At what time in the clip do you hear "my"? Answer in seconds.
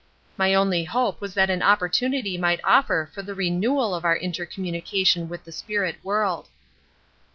0.35-0.55